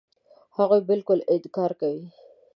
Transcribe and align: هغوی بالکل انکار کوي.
هغوی 0.57 0.81
بالکل 0.89 1.19
انکار 1.33 1.71
کوي. 1.81 2.03